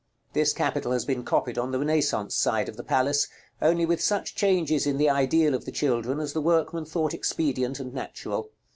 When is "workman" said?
6.41-6.85